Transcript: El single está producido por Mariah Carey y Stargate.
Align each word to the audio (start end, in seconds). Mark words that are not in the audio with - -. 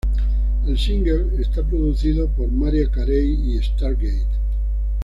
El 0.65 0.79
single 0.79 1.39
está 1.39 1.61
producido 1.61 2.27
por 2.31 2.51
Mariah 2.51 2.89
Carey 2.89 3.53
y 3.53 3.61
Stargate. 3.61 4.25